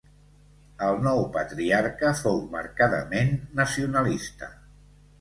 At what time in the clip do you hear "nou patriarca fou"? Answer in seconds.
1.07-2.41